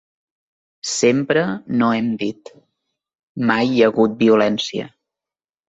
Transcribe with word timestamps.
Sempre 0.91 1.43
no 1.83 1.91
hem 1.99 2.09
dit: 2.23 2.53
mai 3.53 3.73
hi 3.75 3.79
ha 3.89 3.93
hagut 3.93 4.19
violència. 4.27 4.93